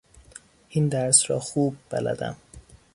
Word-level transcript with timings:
این 0.69 0.87
درس 0.89 1.29
را 1.29 1.39
خوب 1.39 1.75
بلدم. 1.89 2.35